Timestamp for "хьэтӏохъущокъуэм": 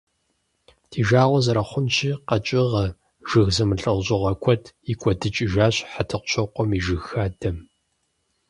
5.91-6.69